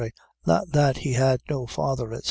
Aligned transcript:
.Not 0.47 0.69
that 0.71 0.97
he 0.97 1.13
had 1.13 1.41
no 1.47 1.67
father, 1.67 2.05
etc. 2.11 2.19